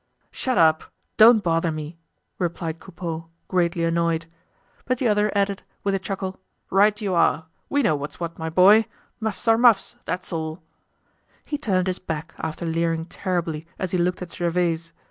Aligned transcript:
"Shut 0.31 0.57
up! 0.57 0.85
Don't 1.17 1.43
bother 1.43 1.71
me!" 1.71 1.99
replied 2.39 2.79
Coupeau, 2.79 3.27
greatly 3.47 3.83
annoyed. 3.83 4.25
But 4.85 4.97
the 4.97 5.07
other 5.07 5.31
added, 5.37 5.61
with 5.83 5.93
a 5.93 5.99
chuckle, 5.99 6.39
"Right 6.71 6.99
you 6.99 7.13
are! 7.13 7.45
We 7.69 7.83
know 7.83 7.95
what's 7.95 8.19
what, 8.19 8.39
my 8.39 8.49
boy. 8.49 8.87
Muffs 9.19 9.47
are 9.47 9.59
muffs, 9.59 9.97
that's 10.05 10.33
all!" 10.33 10.63
He 11.45 11.59
turned 11.59 11.85
his 11.85 11.99
back 11.99 12.33
after 12.39 12.65
leering 12.65 13.05
terribly 13.05 13.67
as 13.77 13.91
he 13.91 13.99
looked 13.99 14.23
at 14.23 14.31
Gervaise. 14.33 14.91